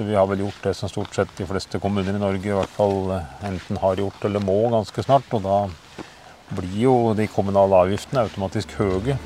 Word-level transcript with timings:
Så 0.00 0.04
vi 0.04 0.14
har 0.14 0.26
vel 0.26 0.40
gjort 0.40 0.62
det 0.62 0.70
som 0.74 0.88
stort 0.88 1.14
sett 1.14 1.28
de 1.36 1.44
fleste 1.44 1.78
kommuner 1.78 2.16
i 2.16 2.20
Norge 2.20 2.48
i 2.48 2.54
hvert 2.56 2.72
fall 2.72 3.10
eh, 3.12 3.32
enten 3.44 3.76
har 3.82 3.98
gjort 4.00 4.22
eller 4.24 4.40
må 4.40 4.54
ganske 4.72 5.02
snart. 5.04 5.26
Og 5.36 5.42
da 5.44 5.58
blir 6.56 6.76
jo 6.86 6.92
de 7.18 7.26
kommunale 7.28 7.76
avgiftene 7.84 8.22
automatisk 8.24 8.72
høye. 8.78 9.18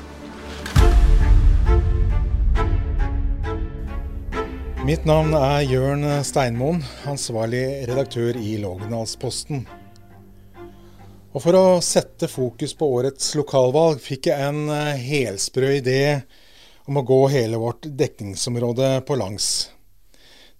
Mitt 4.83 5.07
navn 5.07 5.31
er 5.39 5.63
Jørn 5.63 6.03
Steinmoen, 6.27 6.83
ansvarlig 7.07 7.63
redaktør 7.87 8.35
i 8.35 8.57
Lågendalsposten. 8.59 9.63
Og 11.31 11.39
For 11.39 11.55
å 11.55 11.79
sette 11.79 12.27
fokus 12.27 12.75
på 12.75 12.89
årets 12.97 13.31
lokalvalg 13.39 14.03
fikk 14.03 14.27
jeg 14.33 14.49
en 14.49 14.67
eh, 14.75 14.91
helsprø 15.07 15.71
idé 15.77 16.01
om 16.83 16.99
å 16.99 17.05
gå 17.07 17.21
hele 17.31 17.63
vårt 17.63 17.87
dekningsområde 18.03 18.91
på 19.07 19.15
langs. 19.23 19.71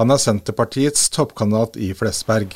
Han 0.00 0.08
er 0.08 0.16
Senterpartiets 0.16 1.10
toppkandidat 1.12 1.74
i 1.76 1.90
Flesberg. 1.92 2.54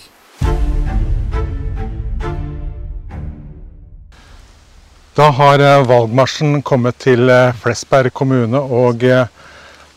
Da 5.12 5.26
har 5.36 5.60
eh, 5.60 5.82
valgmarsjen 5.84 6.62
kommet 6.64 7.02
til 7.04 7.28
eh, 7.28 7.52
Flesberg 7.60 8.14
kommune, 8.16 8.56
og 8.56 9.04
eh, 9.04 9.28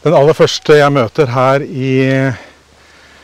den 0.03 0.17
aller 0.19 0.35
første 0.35 0.75
jeg 0.75 0.91
møter 0.91 1.31
her 1.31 1.63
i 1.63 1.94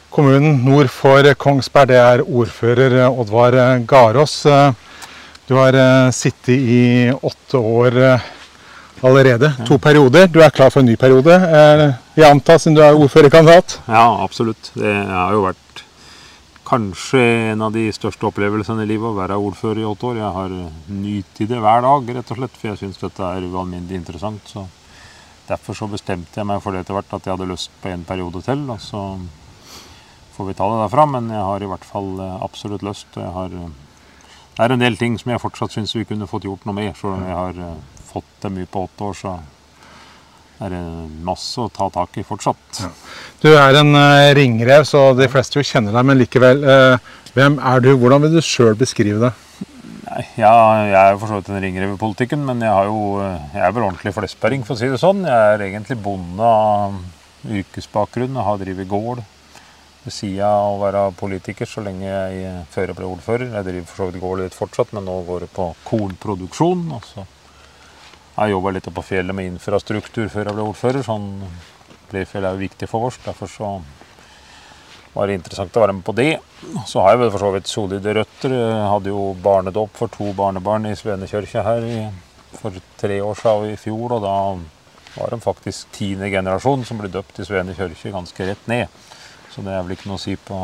kommunen 0.08 0.64
nord 0.70 0.88
for 0.88 1.28
Kongsberg, 1.36 1.92
det 1.92 2.00
er 2.00 2.23
ordfører 2.23 2.95
Oddvar 3.09 3.59
Garås. 3.83 4.38
Du 5.50 5.58
har 5.59 5.76
sittet 6.16 6.55
i 6.55 7.11
åtte 7.11 7.59
år 7.59 8.00
allerede. 9.02 9.49
To 9.67 9.77
perioder. 9.81 10.27
Du 10.27 10.39
er 10.44 10.53
klar 10.53 10.69
for 10.69 10.83
en 10.83 10.91
ny 10.91 10.95
periode, 10.99 11.39
jeg 12.13 12.30
antar, 12.30 12.59
siden 12.61 12.77
du 12.77 12.83
er 12.86 12.94
ordførerkandidat? 12.94 13.80
Ja, 13.88 14.05
absolutt. 14.23 14.72
Det 14.77 14.94
har 14.94 15.33
jo 15.33 15.47
vært 15.47 15.58
kanskje 16.63 17.19
en 17.52 17.61
av 17.61 17.73
de 17.75 17.88
største 17.94 18.25
opplevelsene 18.30 18.86
i 18.86 18.89
livet 18.89 19.09
å 19.09 19.17
være 19.17 19.36
ordfører 19.38 19.81
i 19.81 19.86
åtte 19.86 20.08
år. 20.09 20.21
Jeg 20.21 20.38
har 20.38 20.53
nytt 21.03 21.41
i 21.44 21.47
det 21.49 21.59
hver 21.61 21.83
dag, 21.86 22.14
rett 22.16 22.31
og 22.31 22.39
slett, 22.39 22.55
for 22.58 22.69
jeg 22.71 22.80
syns 22.80 23.02
dette 23.02 23.27
er 23.27 23.45
ualminnelig 23.49 23.99
interessant. 23.99 24.47
Så 24.47 24.64
derfor 25.49 25.77
så 25.77 25.89
bestemte 25.91 26.39
jeg 26.39 26.47
meg 26.47 26.61
for 26.64 26.71
det 26.73 26.86
etter 26.86 26.95
hvert 26.95 27.14
at 27.17 27.27
jeg 27.27 27.36
hadde 27.36 27.49
lyst 27.52 27.73
på 27.83 27.91
en 27.91 28.05
periode 28.08 28.41
til. 28.45 28.64
Og 28.71 28.80
så 28.81 29.03
får 30.38 30.49
vi 30.49 30.55
ta 30.58 30.69
det 30.71 30.80
derfra, 30.86 31.05
men 31.17 31.30
jeg 31.33 31.44
har 31.49 31.66
i 31.66 31.71
hvert 31.73 31.86
fall 31.86 32.14
absolutt 32.41 32.86
lyst. 32.88 33.19
Jeg 33.19 33.33
har, 33.36 33.49
det 33.49 34.66
er 34.66 34.73
en 34.73 34.86
del 34.86 34.97
ting 34.97 35.19
som 35.19 35.33
jeg 35.33 35.44
fortsatt 35.44 35.75
syns 35.75 35.94
vi 35.97 36.08
kunne 36.09 36.30
fått 36.31 36.47
gjort 36.47 36.64
noe 36.66 36.77
med, 36.80 36.94
selv 36.97 37.17
om 37.17 37.27
jeg 37.27 37.38
har 37.38 37.75
fått 38.14 38.31
det 38.45 38.53
mye 38.53 38.69
på 38.69 38.86
åtte 38.88 39.09
år. 39.09 39.19
så 39.19 39.36
er 40.64 40.73
det 40.73 40.83
masse 41.25 41.59
å 41.61 41.72
ta 41.73 41.89
tak 41.94 42.17
i 42.20 42.25
fortsatt. 42.28 42.83
Ja. 42.83 42.92
Du 43.42 43.50
er 43.52 43.80
en 43.81 43.95
uh, 43.97 44.31
ringrev, 44.38 44.86
så 44.88 45.11
de 45.17 45.28
fleste 45.31 45.59
jo 45.59 45.66
kjenner 45.67 45.95
deg, 45.95 46.08
men 46.08 46.20
likevel. 46.22 46.64
Uh, 46.64 47.11
hvem 47.33 47.58
er 47.59 47.83
du? 47.83 47.92
Hvordan 48.00 48.23
vil 48.23 48.38
du 48.38 48.44
sjøl 48.45 48.78
beskrive 48.80 49.25
det? 49.25 49.33
Ja, 50.38 50.53
jeg 50.86 51.00
er 51.00 51.17
for 51.17 51.31
så 51.31 51.39
vidt 51.39 51.50
en 51.50 51.61
ringrev 51.64 51.95
i 51.95 51.99
politikken, 51.99 52.43
men 52.45 52.61
jeg, 52.61 52.70
har 52.70 52.89
jo, 52.89 53.20
jeg 53.23 53.64
er 53.65 53.73
vel 53.73 53.88
ordentlig 53.88 54.14
flesberring, 54.14 54.65
for 54.67 54.76
å 54.76 54.80
si 54.80 54.92
det 54.92 55.02
sånn. 55.02 55.26
Jeg 55.26 55.54
er 55.55 55.67
egentlig 55.67 55.98
bonde 56.04 56.48
av 56.48 56.99
yrkesbakgrunn 57.49 58.38
og 58.38 58.48
har 58.48 58.59
drevet 58.61 58.92
gård 58.92 59.23
ved 60.04 60.11
sida 60.11 60.48
av 60.52 60.76
å 60.76 60.82
være 60.82 61.02
politiker 61.15 61.67
så 61.67 61.82
lenge 61.83 62.05
jeg 62.05 62.52
før 62.71 62.92
jeg 62.92 62.98
ble 62.99 63.08
ordfører. 63.08 63.54
Jeg 63.55 63.67
driver 63.70 63.88
for 63.89 64.02
så 64.02 64.08
vidt 64.09 64.23
gård 64.23 64.43
litt 64.43 64.58
fortsatt, 64.58 64.92
men 64.95 65.08
nå 65.08 65.15
går 65.27 65.45
det 65.45 65.54
på 65.55 65.70
kornproduksjon. 65.88 66.86
Altså 66.99 67.26
jeg 68.33 68.54
jobba 68.55 68.73
litt 68.73 68.89
på 68.94 69.05
fjellet 69.05 69.36
med 69.38 69.52
infrastruktur 69.52 70.30
før 70.32 70.49
jeg 70.49 70.58
ble 70.58 70.66
ordfører. 70.66 71.05
sånn 71.05 71.27
Leirfjell 72.14 72.45
er 72.45 72.55
jo 72.55 72.61
viktig 72.61 72.89
for 72.89 73.10
oss. 73.10 73.20
Derfor 73.26 73.49
så 73.49 73.70
var 75.14 75.30
det 75.30 75.38
interessant 75.38 75.77
å 75.77 75.83
være 75.83 75.95
med 75.98 76.05
på 76.05 76.16
det. 76.17 76.32
Så 76.89 77.02
har 77.02 77.14
jeg 77.14 77.23
vel 77.23 77.32
for 77.33 77.45
så 77.45 77.52
vidt 77.54 77.70
solide 77.70 78.16
røtter. 78.17 78.55
Jeg 78.58 78.89
hadde 78.89 79.14
jo 79.14 79.32
barnedåp 79.45 79.98
for 79.98 80.14
to 80.14 80.32
barnebarn 80.38 80.89
i 80.89 80.95
Svenekirka 80.98 81.66
her 81.66 81.86
i, 81.86 81.98
for 82.58 82.77
tre 83.02 83.20
år 83.21 83.38
siden 83.42 83.73
i 83.73 83.80
fjor. 83.82 84.17
Og 84.17 84.26
da 84.26 84.36
var 85.14 85.33
de 85.33 85.42
faktisk 85.42 85.94
tiende 85.94 86.32
generasjon 86.33 86.86
som 86.89 87.02
ble 87.02 87.11
døpt 87.14 87.42
i 87.42 87.45
Svene 87.45 87.77
kirke 87.77 88.14
ganske 88.14 88.50
rett 88.50 88.70
ned. 88.70 89.02
Så 89.54 89.61
det 89.61 89.73
er 89.73 89.83
vel 89.86 89.94
ikke 89.94 90.10
noe 90.10 90.17
å 90.17 90.23
si 90.23 90.33
på 90.42 90.58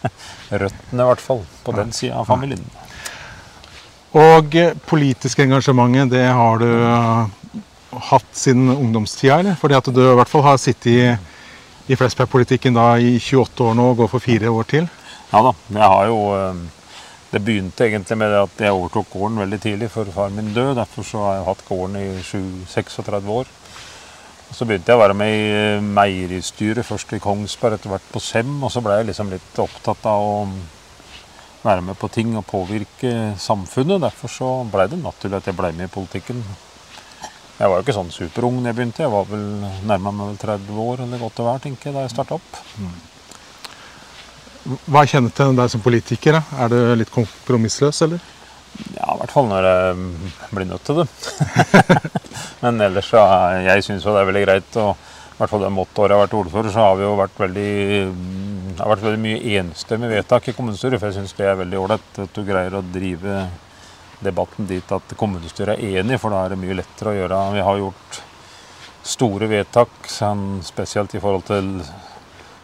røttene, 0.62 1.02
i 1.02 1.08
hvert 1.10 1.24
fall. 1.24 1.42
På 1.66 1.74
den 1.74 1.90
sida 1.94 2.20
av 2.22 2.30
familien. 2.30 2.62
Og 4.16 4.54
politisk 4.88 5.42
engasjementet, 5.44 6.14
det 6.14 6.24
har 6.32 6.62
du 6.62 6.68
eh, 6.68 7.58
hatt 8.08 8.30
siden 8.32 8.70
ungdomstida, 8.72 9.40
eller? 9.42 9.58
Fordi 9.60 9.76
at 9.76 9.90
du 9.92 10.00
i 10.00 10.14
hvert 10.16 10.30
fall 10.30 10.46
har 10.46 10.56
sittet 10.60 10.88
i, 10.92 11.02
i 11.92 11.98
Flesberg-politikken 11.98 12.78
i 13.04 13.18
28 13.20 13.66
år 13.68 13.76
nå 13.76 13.90
og 13.92 14.02
går 14.02 14.10
for 14.14 14.24
fire 14.24 14.48
år 14.48 14.68
til? 14.70 14.88
Ja 15.28 15.42
da. 15.44 15.52
Jeg 15.68 15.92
har 15.92 16.08
jo 16.08 16.18
eh, 16.36 16.64
Det 17.28 17.42
begynte 17.44 17.84
egentlig 17.84 18.16
med 18.16 18.32
at 18.32 18.60
jeg 18.64 18.72
overtok 18.72 19.10
gården 19.12 19.42
veldig 19.42 19.60
tidlig 19.60 19.90
før 19.92 20.08
far 20.14 20.32
min 20.32 20.54
døde. 20.54 20.78
Derfor 20.78 21.04
så 21.04 21.26
har 21.26 21.34
jeg 21.36 21.48
hatt 21.50 21.64
gården 21.68 21.96
i 22.00 22.06
36 22.24 23.28
år. 23.28 23.50
Og 24.48 24.56
så 24.56 24.64
begynte 24.64 24.88
jeg 24.88 24.96
å 24.96 25.02
være 25.02 25.16
med 25.20 25.34
i 25.34 25.44
eh, 25.52 25.84
meieristyret, 25.84 26.86
først 26.88 27.12
i 27.12 27.20
Kongsberg, 27.20 27.76
etter 27.76 27.92
hvert 27.92 28.08
på 28.14 28.22
Sem. 28.24 28.56
Og 28.64 28.72
så 28.72 28.80
ble 28.80 28.96
jeg 28.96 29.10
liksom 29.10 29.34
litt 29.34 29.60
opptatt 29.60 30.08
av 30.08 30.24
å 30.24 30.34
være 31.64 31.82
med 31.82 31.98
på 31.98 32.08
ting 32.12 32.36
og 32.38 32.46
påvirke 32.46 33.34
samfunnet. 33.40 34.02
Derfor 34.02 34.32
så 34.32 34.48
blei 34.70 34.88
det 34.90 35.00
naturlig 35.02 35.40
at 35.40 35.50
jeg 35.50 35.58
blei 35.58 35.72
med 35.76 35.88
i 35.88 35.94
politikken. 35.94 36.42
Jeg 37.58 37.66
var 37.66 37.80
jo 37.80 37.82
ikke 37.82 37.96
sånn 37.96 38.14
superung 38.14 38.60
da 38.62 38.70
jeg 38.70 38.78
begynte. 38.78 39.02
Jeg 39.02 39.12
var 39.12 39.26
vel 39.26 39.46
nærma 39.88 40.14
meg 40.14 40.32
vel 40.32 40.40
30 40.44 40.82
år 40.84 41.04
eller 41.04 41.22
godt 41.24 41.40
og 41.42 41.48
være, 41.50 41.64
tenker 41.66 41.90
jeg, 41.90 41.96
da 41.96 42.04
jeg 42.06 42.14
starta 42.14 42.38
opp. 42.38 42.60
Mm. 42.78 42.98
Hva 44.86 45.04
kjennetegner 45.08 45.62
deg 45.62 45.72
som 45.72 45.82
politiker? 45.82 46.38
Da? 46.38 46.64
Er 46.64 46.70
du 46.70 46.78
litt 47.00 47.10
kompromissløs, 47.14 48.02
eller? 48.06 48.22
Ja, 48.94 49.10
i 49.10 49.18
hvert 49.18 49.32
fall 49.32 49.48
når 49.50 49.66
jeg 49.66 50.50
blir 50.54 50.68
nødt 50.68 50.84
til 50.86 51.00
det. 51.00 51.08
Men 52.62 52.82
ellers 52.84 53.08
så 53.10 53.24
jeg 53.64 53.86
syns 53.86 54.06
jo 54.06 54.14
det 54.14 54.22
er 54.22 54.28
veldig 54.30 54.44
greit. 54.44 54.78
og 54.78 54.94
i 55.38 55.40
hvert 55.40 55.52
fall 55.52 55.62
det 55.62 55.70
åtte 55.70 56.02
jeg 56.02 56.14
har 56.14 56.24
vært 56.24 56.32
ordfører, 56.34 56.70
så 56.74 56.84
har 56.84 56.96
vi 56.98 57.04
jo 57.04 57.18
vært 57.18 57.36
veldig 57.38 57.72
det 58.78 58.84
har 58.84 58.92
vært 58.92 59.06
veldig 59.08 59.18
mye 59.18 59.54
enstemmig 59.58 60.08
vedtak 60.12 60.44
i 60.48 60.52
kommunestyret. 60.54 61.00
For 61.00 61.10
jeg 61.10 61.16
syns 61.16 61.32
det 61.34 61.48
er 61.50 61.56
veldig 61.58 61.78
ålreit 61.80 62.18
at 62.22 62.36
du 62.36 62.44
greier 62.46 62.76
å 62.78 62.82
drive 62.94 63.40
debatten 64.22 64.68
dit 64.70 64.92
at 64.94 65.14
kommunestyret 65.18 65.82
er 65.82 65.98
enig, 65.98 66.18
for 66.22 66.30
da 66.30 66.44
er 66.44 66.54
det 66.54 66.60
mye 66.62 66.76
lettere 66.78 67.10
å 67.10 67.16
gjøre. 67.16 67.40
Vi 67.56 67.64
har 67.66 67.80
gjort 67.80 68.20
store 69.02 69.48
vedtak, 69.50 69.96
sånn 70.06 70.60
spesielt 70.62 71.16
i 71.18 71.22
forhold 71.22 71.48
til 71.48 71.72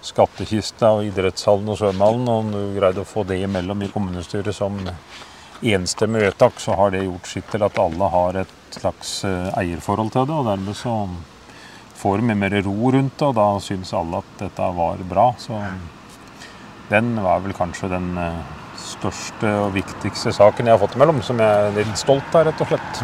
skattkista 0.07 0.93
og 1.01 1.09
idrettshallen 1.09 1.73
og 1.75 1.81
svømmehallen. 1.81 2.31
Om 2.31 2.55
du 2.55 2.61
greide 2.77 3.03
å 3.03 3.09
få 3.09 3.25
det 3.27 3.41
imellom 3.43 3.83
i 3.83 3.91
kommunestyret 3.91 4.55
som 4.55 4.79
enstemmig 5.65 6.23
vedtak, 6.29 6.63
så 6.63 6.77
har 6.79 6.95
det 6.95 7.03
gjort 7.09 7.31
sitt 7.33 7.51
til 7.51 7.67
at 7.67 7.81
alle 7.83 8.13
har 8.15 8.39
et 8.45 8.79
slags 8.79 9.17
eh, 9.27 9.51
eierforhold 9.65 10.15
til 10.15 10.31
det. 10.31 10.39
Og 10.39 10.47
dermed 10.53 10.79
så 10.79 10.95
får 11.99 12.23
mye 12.23 12.39
mer 12.39 12.57
ro 12.63 12.95
rundt 12.95 13.19
det, 13.19 13.33
og 13.33 13.37
da 13.41 13.49
syns 13.67 13.95
alle 13.99 14.23
at 14.23 14.33
dette 14.47 14.71
var 14.79 15.05
bra. 15.11 15.27
Så 15.43 15.59
den 16.91 17.15
var 17.23 17.41
vel 17.45 17.55
kanskje 17.57 17.89
den 17.93 18.11
eh, 18.21 18.43
største 18.79 19.53
og 19.63 19.73
viktigste 19.77 20.33
saken 20.35 20.69
jeg 20.69 20.75
har 20.75 20.83
fått 20.83 20.97
imellom, 20.99 21.23
som 21.25 21.41
jeg 21.41 21.71
er 21.71 21.79
litt 21.79 22.01
stolt 22.01 22.37
av, 22.37 22.49
rett 22.49 22.61
og 22.61 22.71
slett. 22.73 23.01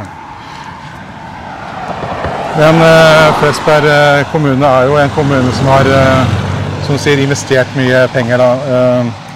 Men 2.59 2.83
eh, 2.85 3.39
Flesberg 3.41 3.89
eh, 3.89 4.27
kommune 4.33 4.69
er 4.69 4.91
jo 4.91 5.01
en 5.01 5.17
kommune 5.17 5.57
som 5.57 5.71
har 5.71 5.89
eh, 5.89 6.39
som 6.87 6.99
sier, 6.99 7.23
investert 7.23 7.73
mye 7.79 8.05
penger. 8.15 8.43
Da. 8.43 8.53
eh, 8.77 9.27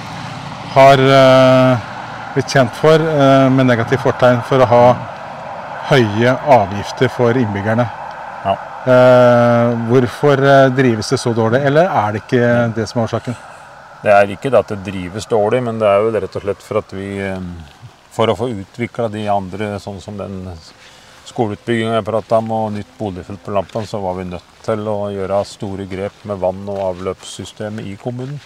har 0.74 1.00
blitt 2.34 2.50
kjent 2.50 2.72
for, 2.74 2.98
med 3.54 3.68
negativt 3.68 4.02
fortegn, 4.02 4.40
for 4.48 4.58
å 4.58 4.66
ha 4.66 4.86
høye 5.92 6.32
avgifter 6.50 7.12
for 7.14 7.38
innbyggerne. 7.38 7.86
Ja. 8.44 8.54
Eh, 8.84 9.70
hvorfor 9.88 10.42
eh, 10.44 10.68
drives 10.76 11.08
det 11.14 11.18
så 11.22 11.32
dårlig, 11.36 11.62
eller 11.64 11.88
er 11.88 12.12
det 12.12 12.24
ikke 12.24 12.48
det 12.76 12.88
som 12.90 13.00
er 13.00 13.06
årsaken? 13.06 13.36
Det 14.04 14.12
er 14.12 14.34
ikke 14.34 14.50
det 14.52 14.58
at 14.60 14.72
det 14.74 14.84
drives 14.84 15.24
dårlig, 15.30 15.62
men 15.64 15.78
det 15.80 15.88
er 15.88 16.02
jo 16.02 16.10
rett 16.12 16.34
og 16.36 16.42
slett 16.44 16.64
for 16.64 16.80
at 16.82 16.90
vi 16.92 17.06
eh, 17.24 17.46
For 18.12 18.30
å 18.30 18.36
få 18.36 18.50
utvikla 18.52 19.08
de 19.10 19.24
andre, 19.32 19.72
sånn 19.82 19.96
som 20.02 20.18
den 20.20 20.44
skoleutbygginga 21.26 21.96
jeg 21.96 22.06
prata 22.06 22.38
om, 22.38 22.50
og 22.52 22.74
nytt 22.74 22.92
boligfelt 22.98 23.40
på 23.42 23.54
Lampen, 23.56 23.88
så 23.88 23.98
var 24.04 24.18
vi 24.18 24.26
nødt 24.28 24.60
til 24.62 24.84
å 24.86 25.08
gjøre 25.10 25.40
store 25.48 25.86
grep 25.90 26.20
med 26.28 26.38
vann- 26.42 26.68
og 26.68 26.82
avløpssystemet 26.92 27.88
i 27.90 27.96
kommunen. 27.98 28.38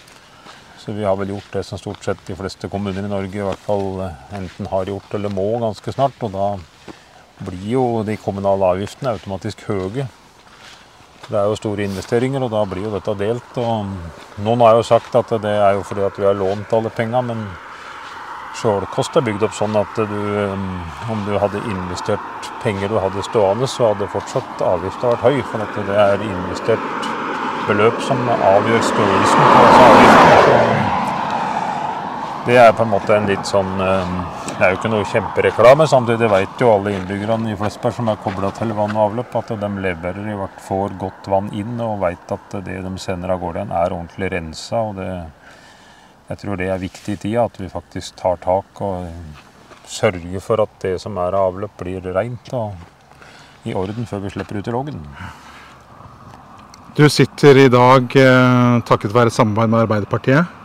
Så 0.79 0.95
vi 0.95 1.03
har 1.03 1.19
vel 1.19 1.35
gjort 1.35 1.51
det 1.53 1.65
som 1.67 1.77
stort 1.77 2.01
sett 2.07 2.23
de 2.25 2.37
fleste 2.39 2.71
kommuner 2.71 3.03
i 3.03 3.11
Norge 3.11 3.35
i 3.35 3.45
hvert 3.45 3.67
fall 3.67 3.99
eh, 4.07 4.23
enten 4.39 4.71
har 4.71 4.89
gjort 4.89 5.13
eller 5.19 5.35
må 5.35 5.51
ganske 5.59 5.93
snart. 5.93 6.23
Og 6.23 6.33
da 6.33 6.47
blir 7.43 7.67
jo 7.75 7.85
de 8.07 8.15
kommunale 8.17 8.73
avgiftene 8.73 9.11
automatisk 9.19 9.67
høye. 9.67 10.07
Det 11.29 11.37
er 11.37 11.45
jo 11.45 11.57
store 11.59 11.85
investeringer, 11.85 12.41
og 12.41 12.49
da 12.49 12.63
blir 12.65 12.87
jo 12.87 12.91
dette 12.95 13.13
delt. 13.19 13.57
Og 13.61 14.41
noen 14.41 14.63
har 14.65 14.79
jo 14.79 14.85
sagt 14.87 15.13
at 15.15 15.29
det 15.43 15.51
er 15.53 15.75
jo 15.77 15.83
fordi 15.85 16.05
at 16.07 16.17
vi 16.17 16.25
har 16.25 16.37
lånt 16.37 16.73
alle 16.73 16.89
penga, 16.89 17.21
men 17.21 17.43
Sjålkost 18.59 19.15
er 19.15 19.23
bygd 19.23 19.43
opp 19.45 19.53
sånn 19.55 19.75
at 19.77 19.99
du, 20.09 20.15
um, 20.49 20.63
om 21.13 21.19
du 21.27 21.35
hadde 21.39 21.61
investert 21.69 22.49
penger 22.63 22.89
du 22.89 22.97
hadde 22.99 23.21
stående, 23.23 23.69
så 23.69 23.91
hadde 23.91 24.09
fortsatt 24.11 24.63
avgifta 24.65 25.13
vært 25.13 25.27
høy. 25.27 25.37
For 25.51 25.63
at 25.63 25.77
det 25.87 25.99
er 26.01 26.25
investert 26.25 27.09
beløp 27.69 28.01
som 28.03 28.25
avgjør 28.33 28.81
størrelsen 28.89 29.45
på 29.45 29.61
avgiften. 29.85 30.25
avgiftene. 30.25 30.81
Det 32.49 32.57
er 32.57 32.73
på 32.73 32.83
en 32.83 32.93
måte 32.95 33.15
en 33.15 33.29
litt 33.29 33.45
sånn 33.47 33.71
um, 33.77 34.17
Det 34.59 34.65
er 34.67 34.73
jo 34.73 34.77
ikke 34.81 34.89
noe 34.91 35.07
kjempereklame. 35.07 35.85
Samtidig 35.87 36.27
vet 36.27 36.59
jo 36.59 36.73
alle 36.73 36.91
innbyggerne 36.91 37.53
i 37.53 37.55
Flesberg 37.55 37.93
som 37.95 38.09
er 38.11 38.17
kobla 38.19 38.49
til 38.57 38.73
vann 38.75 38.91
og 38.91 39.05
avløp, 39.05 39.37
at 39.39 39.53
de 39.61 39.69
leverer 39.85 40.25
i 40.27 40.35
hvert 40.35 40.59
får 40.65 40.97
godt 40.99 41.29
vann 41.31 41.47
inn 41.55 41.79
og 41.79 42.01
vet 42.01 42.33
at 42.35 42.57
det 42.67 42.81
de 42.83 42.91
sender 42.99 43.31
av 43.31 43.39
gårde 43.39 43.63
er 43.63 43.95
ordentlig 43.95 44.33
rensa. 44.35 44.81
og 44.83 44.99
det 44.99 45.07
jeg 46.29 46.41
tror 46.43 46.59
det 46.59 46.67
er 46.69 46.83
viktig 46.83 47.15
i 47.15 47.21
tida, 47.23 47.47
at 47.47 47.55
vi 47.57 47.71
faktisk 47.71 48.19
tar 48.19 48.35
tak 48.43 48.83
og 48.85 49.07
sørger 49.89 50.43
for 50.43 50.61
at 50.61 50.75
det 50.83 50.97
som 51.01 51.15
er 51.17 51.33
av 51.33 51.53
avløp, 51.53 51.79
blir 51.79 52.11
rent 52.13 52.51
og 52.53 52.75
i 53.65 53.73
orden 53.73 54.05
før 54.05 54.27
vi 54.27 54.35
slipper 54.35 54.59
ut 54.59 54.67
i 54.67 54.75
Lågen. 54.75 55.01
Du 56.99 57.07
sitter 57.09 57.63
i 57.63 57.69
dag 57.71 58.11
eh, 58.11 58.77
takket 58.85 59.15
være 59.15 59.31
samarbeid 59.31 59.71
med 59.71 59.85
Arbeiderpartiet. 59.87 60.58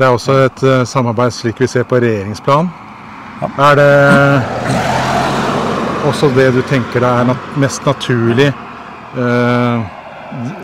Det 0.00 0.06
er 0.06 0.14
også 0.16 0.32
et 0.46 0.62
eh, 0.64 0.86
samarbeid 0.88 1.34
slik 1.36 1.58
vi 1.60 1.66
ser 1.68 1.82
på 1.84 1.98
regjeringsplan. 2.00 2.70
Ja. 3.42 3.48
Er 3.66 3.74
det 3.76 3.88
også 6.08 6.30
det 6.32 6.46
du 6.54 6.62
tenker 6.70 7.04
deg 7.04 7.18
er 7.20 7.26
nat 7.28 7.58
mest 7.60 7.84
naturlig 7.84 8.46
eh, 8.48 9.82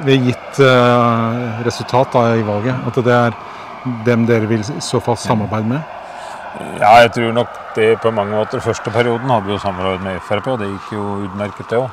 ved 0.06 0.25
gitt 0.31 0.61
eh, 0.65 1.61
resultat 1.67 2.17
da, 2.17 2.23
i 2.33 2.47
valget? 2.47 2.81
At 2.88 2.97
det 3.05 3.12
er 3.12 3.37
dem 4.06 4.25
dere 4.25 4.49
vil 4.49 4.65
i 4.65 4.81
så 4.81 5.03
fall 5.05 5.19
samarbeide 5.21 5.69
med? 5.69 5.85
Ja, 6.81 6.94
jeg 7.03 7.12
tror 7.19 7.37
nok 7.37 7.59
det 7.77 7.91
på 8.00 8.15
mange 8.17 8.33
måter. 8.38 8.65
Første 8.65 8.88
perioden 8.94 9.29
hadde 9.29 9.50
vi 9.50 9.53
jo 9.53 9.61
samarbeid 9.61 10.00
med 10.06 10.25
Frp, 10.25 10.49
og 10.55 10.62
det 10.65 10.71
gikk 10.71 10.94
jo 10.97 11.05
utmerket, 11.27 11.69
det 11.69 11.83
òg. 11.83 11.93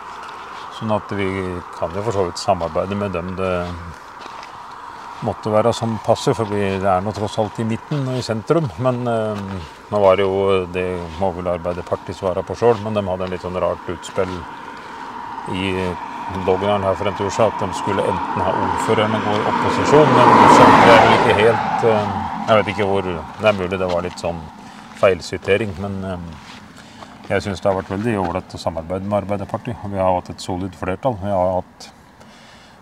Sånn 0.80 0.95
at 0.95 1.12
vi 1.19 1.28
kan 1.75 1.92
jo 1.92 2.06
for 2.07 2.16
så 2.16 2.24
vidt 2.30 2.40
samarbeide 2.40 2.95
med 3.04 3.12
dem 3.19 3.36
det 3.36 3.51
måtte 5.23 5.51
være 5.53 5.73
som 5.75 5.95
passer, 6.03 6.35
for 6.37 6.49
det 6.51 6.83
er 6.83 7.03
nå 7.03 7.13
tross 7.15 7.37
alt 7.41 7.59
i 7.63 7.67
midten 7.67 8.07
og 8.11 8.19
i 8.19 8.25
sentrum. 8.25 8.69
Men 8.83 9.01
eh, 9.09 9.43
nå 9.91 10.01
var 10.03 10.17
det 10.19 10.27
jo 10.27 10.63
Det 10.73 10.87
må 11.19 11.31
vel 11.37 11.51
Arbeiderpartiet 11.55 12.17
svare 12.17 12.43
på 12.45 12.57
sjøl, 12.59 12.79
men 12.83 12.97
de 12.97 13.05
hadde 13.07 13.27
en 13.27 13.33
litt 13.35 13.45
sånn 13.45 13.59
rart 13.61 13.93
utspill 13.93 14.33
i 15.53 15.69
Lågendalen 16.45 16.85
her 16.87 16.95
for 16.95 17.09
en 17.09 17.15
tur 17.19 17.29
siden 17.29 17.51
at 17.51 17.59
de 17.59 17.75
skulle 17.75 18.03
enten 18.07 18.43
ha 18.45 18.51
ordføreren 18.55 19.15
og 19.17 19.25
gå 19.27 19.33
i 19.35 19.47
opposisjon, 19.51 20.13
men 20.15 20.29
skjønte 20.55 20.85
jeg 20.87 21.01
vel 21.01 21.15
ikke 21.17 21.35
helt 21.41 21.87
eh, 21.89 22.13
Jeg 22.47 22.59
vet 22.59 22.71
ikke 22.73 22.87
hvor 22.87 23.09
Det 23.09 23.49
er 23.49 23.57
mulig 23.59 23.79
det 23.79 23.89
var 23.91 24.05
litt 24.05 24.23
sånn 24.23 24.39
feilsitering, 25.01 25.73
men 25.83 25.97
eh, 26.07 26.29
jeg 27.29 27.43
syns 27.43 27.61
det 27.63 27.69
har 27.69 27.77
vært 27.79 27.91
veldig 27.91 28.15
ålreit 28.19 28.55
å 28.55 28.59
samarbeide 28.59 29.07
med 29.07 29.21
Arbeiderpartiet. 29.21 29.83
Vi 29.91 29.99
har 29.99 30.15
hatt 30.15 30.31
et 30.33 30.43
solid 30.43 30.75
flertall. 30.75 31.15
Vi 31.21 31.31
har 31.31 31.53
hatt 31.59 31.89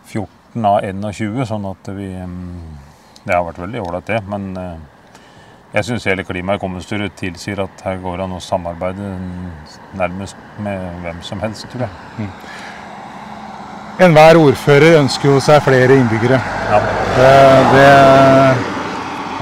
14 0.09 0.40
av 0.56 1.13
21, 1.13 1.45
sånn 1.48 1.68
at 1.69 1.92
vi 1.95 2.09
eh, 2.13 2.39
Det 3.24 3.36
har 3.36 3.45
vært 3.45 3.62
veldig 3.62 3.83
ålreit, 3.83 4.07
det. 4.07 4.24
Men 4.27 4.50
jeg 5.71 5.86
syns 5.88 6.07
hele 6.09 6.25
klimaet 6.27 6.57
i 6.57 6.62
kommunestyret 6.63 7.13
tilsier 7.15 7.62
at 7.63 7.83
her 7.86 8.00
går 8.01 8.18
det 8.18 8.25
an 8.25 8.33
å 8.36 8.42
samarbeide 8.44 9.12
nærmest 9.95 10.36
med 10.59 10.98
hvem 11.06 11.21
som 11.24 11.39
helst, 11.39 11.69
tror 11.71 11.86
jeg. 11.86 11.92
Mm. 12.18 12.31
Enhver 14.01 14.39
ordfører 14.39 14.98
ønsker 15.00 15.30
jo 15.30 15.39
seg 15.44 15.62
flere 15.62 15.95
innbyggere. 16.00 16.39
Ja. 16.71 16.80
Det, 17.15 17.88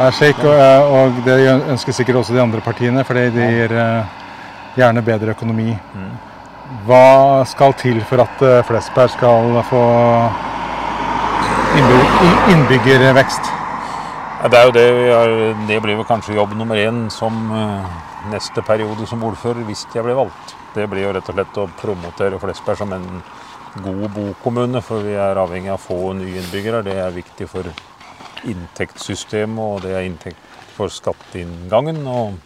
er 0.05 0.15
slik, 0.17 0.41
og, 0.43 1.21
det 1.25 1.37
ønsker 1.53 1.95
sikkert 1.95 2.21
også 2.21 2.35
de 2.35 2.43
andre 2.43 2.61
partiene, 2.65 3.05
fordi 3.07 3.25
det 3.35 3.49
gir 3.53 3.75
eh, 3.79 4.17
gjerne 4.79 5.05
bedre 5.05 5.33
økonomi. 5.33 5.71
Mm. 5.95 6.11
Hva 6.85 7.45
skal 7.49 7.73
til 7.79 8.01
for 8.09 8.25
at 8.25 8.45
eh, 8.45 8.61
Flesberg 8.67 9.13
skal 9.15 9.61
få 9.69 9.83
innbyggervekst? 11.77 13.49
Det 14.39 14.55
er 14.55 14.65
jo 14.69 14.71
det 14.71 14.85
vi 14.95 15.09
har, 15.11 15.33
Det 15.67 15.81
blir 15.83 15.97
vel 15.99 16.07
kanskje 16.07 16.35
jobb 16.37 16.55
nummer 16.55 16.77
én 16.79 17.09
som 17.11 17.33
eh, 17.51 17.89
neste 18.31 18.61
periode 18.61 19.07
som 19.07 19.23
ordfører, 19.23 19.65
hvis 19.67 19.85
jeg 19.93 20.03
blir 20.03 20.15
valgt. 20.15 20.55
Det 20.75 20.87
blir 20.89 21.03
jo 21.03 21.13
rett 21.13 21.29
og 21.29 21.35
slett 21.35 21.59
å 21.59 21.67
promotere 21.81 22.39
Flesberg 22.39 22.77
som 22.79 22.93
en 22.93 23.07
god 23.83 24.07
bokommune, 24.15 24.81
for 24.81 25.03
vi 25.05 25.17
er 25.19 25.41
avhengig 25.41 25.73
av 25.73 25.83
få 25.83 26.13
nye 26.17 26.39
innbyggere. 26.39 26.83
Det 26.87 26.95
er 26.97 27.11
viktig 27.15 27.49
for 27.51 27.67
inntektssystemet, 28.47 29.59
og 29.59 29.83
det 29.83 29.93
er 29.97 30.07
inntekt 30.07 30.59
for 30.77 30.87
skatteinngangen. 30.93 32.07
og 32.07 32.39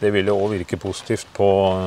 det 0.00 0.12
vil 0.14 0.30
jo 0.30 0.36
òg 0.38 0.52
virke 0.54 0.78
positivt 0.78 1.26
på 1.34 1.46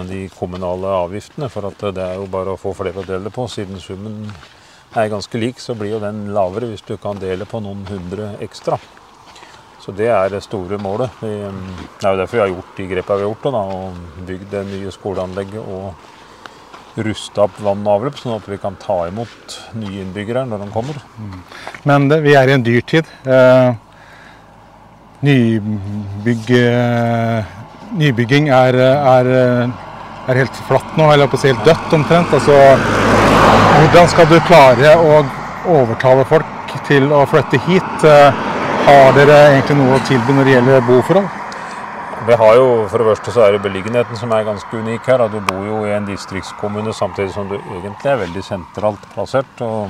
de 0.10 0.26
kommunale 0.36 0.88
avgiftene, 1.06 1.48
for 1.50 1.72
det 1.80 2.04
er 2.04 2.18
jo 2.20 2.28
bare 2.28 2.54
å 2.54 2.60
få 2.60 2.74
flere 2.76 3.00
å 3.00 3.08
dele 3.08 3.32
på. 3.32 3.48
Siden 3.48 3.80
summen 3.80 4.28
er 4.96 5.12
ganske 5.12 5.40
lik, 5.40 5.60
så 5.60 5.76
blir 5.78 5.96
jo 5.96 6.02
den 6.04 6.26
lavere 6.36 6.72
hvis 6.72 6.84
du 6.88 6.98
kan 7.02 7.20
dele 7.20 7.48
på 7.48 7.62
noen 7.64 7.86
hundre 7.88 8.34
ekstra. 8.44 8.80
Så 9.82 9.94
det 9.98 10.12
er 10.14 10.30
det 10.30 10.44
store 10.46 10.78
målet. 10.78 11.10
Det 11.22 11.32
er 12.06 12.12
jo 12.12 12.18
derfor 12.20 12.38
vi 12.38 12.42
har 12.44 12.52
gjort 12.52 12.76
de 12.78 12.88
grepene 12.92 13.18
vi 13.18 13.24
har 13.24 13.30
gjort, 13.32 13.48
da, 13.48 13.62
og 13.76 14.26
bygd 14.28 14.50
det 14.52 14.66
nye 14.70 14.92
skoleanlegget 14.94 15.62
og 15.62 17.06
ruste 17.08 17.42
opp 17.42 17.56
vann 17.64 17.86
og 17.88 17.94
avløp, 17.96 18.20
sånn 18.20 18.36
at 18.36 18.50
vi 18.52 18.60
kan 18.62 18.76
ta 18.80 18.98
imot 19.08 19.58
nye 19.80 20.04
innbyggere 20.04 20.44
når 20.46 20.66
de 20.66 20.70
kommer. 20.76 21.00
Mm. 21.18 21.40
Men 21.90 22.10
det, 22.12 22.20
vi 22.28 22.36
er 22.38 22.52
i 22.52 22.56
en 22.58 22.66
dyrtid. 22.68 23.10
Eh, 23.26 23.72
nybygg, 25.26 26.52
nybygging 28.02 28.50
er, 28.54 28.78
er, 28.82 29.32
er, 30.28 30.42
helt 30.44 30.66
flatt 30.68 30.98
nå, 31.00 31.10
eller 31.14 31.32
på 31.32 31.40
å 31.40 31.42
si 31.42 31.50
helt 31.54 31.66
dødt 31.66 31.98
omtrent. 31.98 32.38
Altså, 32.38 33.00
hvordan 33.51 34.07
skal 34.12 34.27
du 34.30 34.38
klare 34.48 34.95
å 34.95 35.21
overtale 35.71 36.25
folk 36.30 36.75
til 36.88 37.12
å 37.13 37.25
flytte 37.30 37.59
hit? 37.68 38.06
Eh, 38.07 38.42
har 38.86 39.13
dere 39.15 39.38
egentlig 39.51 39.77
noe 39.77 39.98
å 39.98 40.03
tilby 40.08 40.36
når 40.36 40.48
det 40.48 40.53
gjelder 40.58 40.86
boforhold? 40.88 41.38
Vi 42.27 42.38
har 42.38 42.53
jo, 42.53 42.67
For 42.89 43.01
det 43.01 43.08
første 43.08 43.34
så 43.34 43.43
er 43.46 43.55
det 43.55 43.63
beliggenheten 43.63 44.17
som 44.17 44.31
er 44.36 44.46
ganske 44.46 44.77
unik 44.77 45.10
her. 45.10 45.24
Du 45.34 45.39
bor 45.41 45.65
jo 45.65 45.81
i 45.88 45.96
en 45.96 46.05
distriktskommune 46.05 46.93
samtidig 46.93 47.34
som 47.34 47.50
du 47.50 47.58
egentlig 47.58 48.12
er 48.12 48.22
veldig 48.22 48.43
sentralt 48.46 49.08
plassert. 49.15 49.62
og 49.65 49.89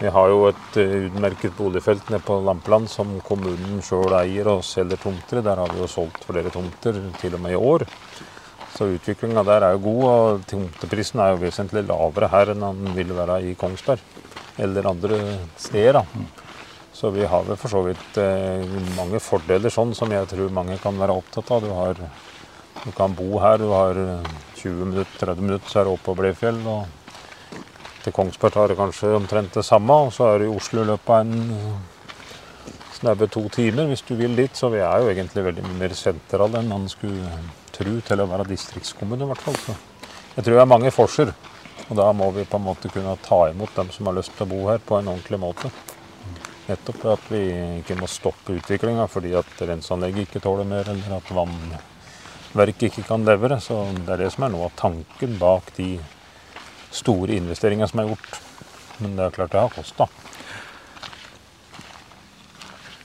Vi 0.00 0.08
har 0.08 0.28
jo 0.32 0.46
et 0.48 0.78
eh, 0.80 0.96
utmerket 1.10 1.56
boligfelt 1.56 2.08
nede 2.10 2.24
på 2.24 2.40
Lampeland 2.46 2.88
som 2.88 3.20
kommunen 3.20 3.82
sjøl 3.84 4.16
eier 4.22 4.48
og 4.48 4.64
selger 4.64 4.96
tomter. 4.96 5.44
Der 5.44 5.60
har 5.60 5.68
vi 5.72 5.84
jo 5.84 5.90
solgt 5.92 6.24
flere 6.24 6.50
tomter 6.50 6.98
til 7.20 7.36
og 7.36 7.44
med 7.44 7.52
i 7.52 7.60
år. 7.60 7.84
Så 8.72 8.88
utviklinga 8.94 9.44
der 9.44 9.66
er 9.66 9.74
jo 9.76 9.82
god, 9.84 10.04
og 10.08 10.44
tomteprisen 10.48 11.20
er 11.20 11.34
jo 11.34 11.42
vesentlig 11.42 11.84
lavere 11.88 12.30
her 12.32 12.54
enn 12.54 12.64
den 12.64 12.94
ville 12.96 13.16
være 13.16 13.42
i 13.50 13.56
Kongsberg 13.58 14.00
eller 14.62 14.88
andre 14.88 15.18
steder. 15.60 16.00
da. 16.00 16.04
Så 16.92 17.10
vi 17.10 17.24
har 17.24 17.44
vel 17.44 17.56
for 17.56 17.72
så 17.72 17.82
vidt 17.86 18.18
eh, 18.20 18.64
mange 18.96 19.20
fordeler 19.20 19.72
sånn 19.72 19.94
som 19.96 20.12
jeg 20.12 20.28
tror 20.30 20.52
mange 20.52 20.76
kan 20.80 20.98
være 21.00 21.16
opptatt 21.20 21.50
av. 21.50 21.64
Du, 21.64 21.72
har, 21.76 22.00
du 22.84 22.90
kan 22.96 23.14
bo 23.16 23.40
her, 23.40 23.58
du 23.58 23.72
har 23.72 23.98
20-30 24.60 25.40
minutter, 25.40 25.68
så 25.68 25.80
er 25.80 25.88
du 25.88 25.94
oppe 25.94 26.10
på 26.10 26.18
Blefjell. 26.20 26.60
Og 26.68 27.64
til 28.04 28.14
Kongsberg 28.14 28.54
tar 28.54 28.72
det 28.72 28.78
kanskje 28.80 29.14
omtrent 29.16 29.56
det 29.56 29.64
samme, 29.66 29.96
og 30.06 30.12
så 30.14 30.32
er 30.32 30.42
du 30.42 30.50
i 30.50 30.54
Oslo 30.54 30.84
i 30.84 30.92
løpet 30.92 31.16
av 31.16 31.24
en 31.24 31.82
snaue 33.02 33.28
to 33.34 33.48
timer 33.52 33.88
hvis 33.90 34.04
du 34.06 34.14
vil 34.20 34.36
dit. 34.38 34.54
Så 34.56 34.70
vi 34.72 34.84
er 34.84 35.02
jo 35.02 35.10
egentlig 35.12 35.48
veldig 35.48 35.74
mer 35.80 35.96
sentrale 35.98 36.60
enn 36.60 36.70
man 36.72 36.88
skulle 36.92 37.32
tro 37.72 37.96
til 38.06 38.22
å 38.22 38.28
være 38.30 38.50
distriktskommune, 38.50 39.24
i 39.24 39.32
hvert 39.32 39.46
fall. 39.46 39.58
Så 39.64 39.76
jeg 40.36 40.44
tror 40.44 40.56
det 40.56 40.62
er 40.64 40.70
mange 40.70 40.92
forser. 40.94 41.32
Og 41.88 41.96
da 41.98 42.06
må 42.16 42.30
vi 42.36 42.46
på 42.48 42.56
en 42.56 42.64
måte 42.64 42.90
kunne 42.92 43.16
ta 43.24 43.42
imot 43.50 43.74
dem 43.76 43.90
som 43.92 44.08
har 44.08 44.16
lyst 44.16 44.32
til 44.36 44.46
å 44.46 44.52
bo 44.52 44.60
her, 44.70 44.80
på 44.84 44.98
en 44.98 45.10
ordentlig 45.12 45.40
måte. 45.42 45.72
Nettopp 46.68 47.02
at 47.10 47.24
vi 47.32 47.42
ikke 47.80 47.96
må 47.98 48.06
stoppe 48.08 48.54
utviklinga 48.54 49.08
fordi 49.10 49.32
at 49.34 49.64
renseanlegget 49.66 50.28
ikke 50.28 50.44
tåler 50.44 50.68
mer, 50.68 50.88
eller 50.92 51.16
at 51.18 51.32
vannverket 51.34 52.86
ikke 52.88 53.06
kan 53.08 53.26
levere. 53.26 53.58
Så 53.60 53.82
det 53.98 54.14
er 54.14 54.24
det 54.24 54.30
som 54.34 54.46
er 54.46 54.54
noe 54.54 54.70
av 54.70 54.76
tanken 54.78 55.36
bak 55.40 55.72
de 55.76 55.96
store 56.92 57.36
investeringene 57.40 57.90
som 57.90 58.04
er 58.04 58.12
gjort. 58.12 58.40
Men 59.02 59.18
det 59.18 59.26
er 59.26 59.36
klart 59.36 59.52
det 59.52 59.64
har 59.64 59.74
kosta. 59.74 60.08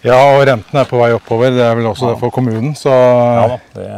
Ja, 0.05 0.19
og 0.38 0.45
renten 0.45 0.77
er 0.77 0.88
på 0.88 1.00
vei 1.01 1.09
oppover. 1.15 1.51
Det 1.51 1.65
er 1.65 1.75
vel 1.75 1.89
også 1.89 2.12
ja. 2.12 2.13
det 2.13 2.21
for 2.21 2.31
kommunen, 2.31 2.77
så 2.77 2.93
Ja 2.93 3.45
da. 3.55 3.59
Det, 3.74 3.89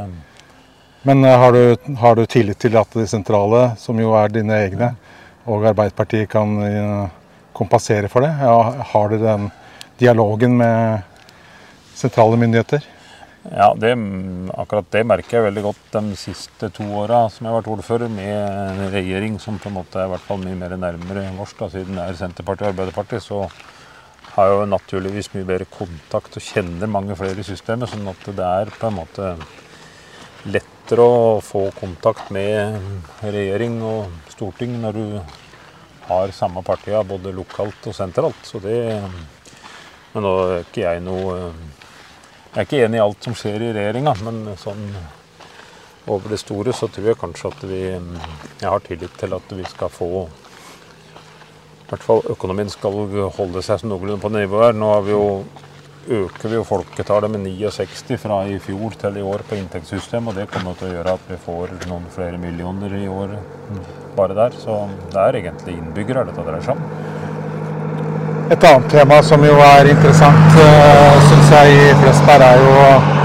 Men 1.07 1.23
uh, 1.23 1.31
har, 1.31 1.55
du, 1.55 1.95
har, 1.99 2.15
du, 2.15 2.25
tillit 2.25 2.59
til 2.59 2.75
at 2.79 2.91
de 2.93 3.07
sentrale, 3.07 3.69
som 3.79 3.99
jo 3.99 4.13
er 4.19 4.33
dine 4.33 4.57
egne, 4.65 4.93
og 5.47 5.67
Arbeiderpartiet 5.71 6.29
kan 6.31 6.57
uh, 6.59 7.09
kompensere 7.55 8.11
for 8.11 8.25
det? 8.25 8.33
Ja, 8.41 8.83
har 8.91 9.11
du 9.11 9.19
den 9.21 9.49
dialogen 9.99 10.57
med 10.59 11.05
sentrale 11.95 12.39
myndigheter? 12.39 12.83
Ja, 13.49 13.71
det, 13.79 13.93
akkurat 14.59 14.89
det 14.91 15.05
merker 15.07 15.37
jeg 15.37 15.45
veldig 15.47 15.61
godt 15.63 15.93
de 15.95 16.17
siste 16.19 16.67
to 16.75 16.83
åra 16.99 17.21
som 17.31 17.47
jeg 17.47 17.53
har 17.53 17.61
vært 17.61 17.71
ordfører, 17.71 18.11
med 18.11 18.35
en 18.35 18.91
regjering 18.91 19.39
som 19.39 19.57
på 19.61 19.71
en 19.71 19.77
måte 19.79 20.01
er 20.01 20.09
i 20.09 20.11
hvert 20.11 20.25
fall 20.27 20.43
mye 20.43 20.57
mer 20.59 20.75
nærmere 20.75 21.23
vårs, 21.37 21.55
siden 21.71 21.95
det 21.95 22.03
er 22.03 22.19
Senterpartiet 22.19 22.67
og 22.67 22.73
Arbeiderpartiet. 22.73 23.23
Så 23.23 23.45
har 24.35 24.49
jeg 24.49 24.59
jo 24.59 24.67
naturligvis 24.73 25.31
mye 25.33 25.47
bedre 25.47 25.69
kontakt 25.71 26.35
og 26.35 26.43
kjenner 26.43 26.91
mange 26.91 27.15
flere 27.17 27.39
i 27.39 27.47
systemet. 27.47 27.89
Sånn 27.91 28.11
at 28.11 28.27
det 28.27 28.45
er 28.45 28.75
på 28.75 28.91
en 28.91 28.99
måte 28.99 29.31
lettere 30.89 31.05
å 31.05 31.41
få 31.41 31.69
kontakt 31.77 32.31
med 32.33 32.81
regjering 33.21 33.75
og 33.85 34.09
storting 34.31 34.79
når 34.81 34.93
du 34.97 35.19
har 36.07 36.31
samme 36.33 36.63
partier 36.65 37.03
både 37.05 37.29
lokalt 37.29 37.85
og 37.85 37.93
sentralt. 37.93 38.41
Så 38.41 38.59
det 38.59 39.03
Men 40.11 40.23
nå 40.23 40.31
er 40.49 40.63
ikke 40.63 40.81
jeg 40.81 41.01
noe 41.05 41.53
Jeg 42.55 42.57
er 42.57 42.65
ikke 42.65 42.81
enig 42.81 42.97
i 42.97 43.01
alt 43.03 43.23
som 43.23 43.35
skjer 43.37 43.61
i 43.61 43.73
regjeringa, 43.73 44.15
men 44.23 44.57
sånn 44.57 44.95
over 46.09 46.29
det 46.29 46.39
store 46.41 46.73
så 46.73 46.87
tror 46.89 47.11
jeg 47.11 47.21
kanskje 47.21 47.51
at 47.51 47.63
vi 47.69 47.81
Jeg 47.85 48.65
har 48.65 48.79
tillit 48.79 49.13
til 49.13 49.33
at 49.33 49.53
vi 49.53 49.63
skal 49.69 49.89
få 49.89 50.27
i 51.85 51.91
hvert 51.91 52.03
fall 52.03 52.21
økonomien 52.29 52.69
skal 52.69 52.93
holde 53.37 53.61
seg 53.61 53.85
noenlunde 53.85 54.21
på 54.21 54.29
nivået 54.29 54.65
her. 54.65 54.73
Nå 54.73 54.89
har 54.93 55.01
vi 55.01 55.11
jo 55.11 55.45
øker 56.07 56.49
vi 56.49 56.55
jo 56.55 56.63
folketallet 56.63 57.31
med 57.31 57.43
69 57.45 58.17
fra 58.21 58.39
i 58.47 58.57
fjor 58.63 58.95
til 59.01 59.17
i 59.19 59.23
år 59.25 59.43
på 59.49 59.57
inntektssystemet. 59.59 60.31
Og 60.31 60.39
det 60.39 60.49
kommer 60.51 60.77
til 60.79 60.89
å 60.89 60.93
gjøre 60.97 61.15
at 61.19 61.29
vi 61.29 61.37
får 61.45 61.73
noen 61.89 62.07
flere 62.13 62.39
millioner 62.41 62.95
i 62.97 63.07
år 63.11 63.35
bare 64.15 64.37
der. 64.37 64.55
Så 64.57 64.81
det 65.13 65.21
er 65.23 65.39
egentlig 65.41 65.77
innbyggere 65.77 66.25
dette 66.29 66.45
dreier 66.47 66.65
seg 66.65 66.77
om. 66.77 66.83
Et 68.49 68.63
annet 68.65 68.89
tema 68.89 69.19
som 69.21 69.43
jo 69.45 69.59
er 69.61 69.91
interessant, 69.91 70.55
eh, 70.57 71.17
syns 71.29 71.51
jeg 71.53 71.75
i 71.75 71.89
Flesberg, 72.01 72.41
er 72.41 72.63
jo 72.65 73.17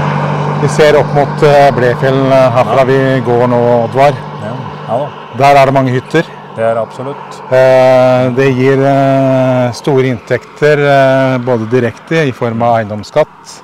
Vi 0.61 0.69
ser 0.71 0.95
opp 0.97 1.09
mot 1.13 1.43
uh, 1.43 1.67
Blefjell 1.75 2.19
eh, 2.31 2.45
herfra 2.55 2.79
ja. 2.79 2.85
vi 2.89 2.99
går 3.25 3.43
nå, 3.51 3.59
Oddvar. 3.83 4.15
Ja. 4.41 4.53
Ja, 4.87 4.99
Der 5.37 5.59
er 5.59 5.65
det 5.65 5.73
mange 5.75 5.91
hytter. 5.91 6.34
Det 6.55 6.63
er 6.63 6.77
absolutt. 6.79 7.37
Eh, 7.51 8.25
det 8.37 8.45
gir 8.55 8.79
eh, 8.79 9.73
store 9.75 10.07
inntekter 10.07 10.79
eh, 10.79 11.33
både 11.43 11.67
direkte 11.67 12.21
i 12.29 12.31
form 12.35 12.63
av 12.63 12.77
eiendomsskatt. 12.77 13.61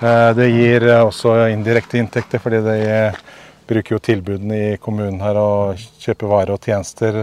Det 0.00 0.46
gir 0.48 0.84
også 0.94 1.34
indirekte 1.52 1.98
inntekter 2.00 2.40
fordi 2.40 2.62
de 2.64 2.76
bruker 3.68 3.92
jo 3.92 3.98
tilbudene 4.00 4.60
i 4.60 4.78
kommunen 4.80 5.18
her 5.20 5.36
og 5.36 5.82
kjøper 6.00 6.30
varer 6.30 6.54
og 6.54 6.64
tjenester, 6.64 7.18